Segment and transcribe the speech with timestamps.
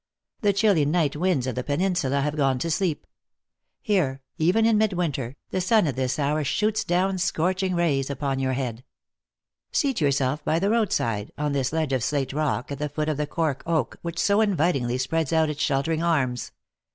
[0.41, 3.05] The chilly night winds of the peninsula have gone to sleep.
[3.83, 8.53] Here, even in midwinter, the sun at this hour shoots down scorching rays upon your
[8.53, 8.77] head.
[8.77, 9.77] THE ACTRESS IN HIGH LIFE.
[9.77, 12.89] 11 Seat yourself by the road side, on this ledge of slate rock, at the
[12.89, 16.51] foot of the cork oak, which so invitingly spreads out its sheltering arms.